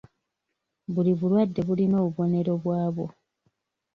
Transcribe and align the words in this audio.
Buli 0.93 1.11
bulwadde 1.19 1.61
bulina 1.67 1.95
obubonero 2.01 2.51
bwabwo. 2.63 3.05